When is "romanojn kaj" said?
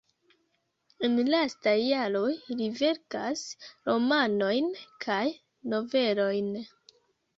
3.91-5.23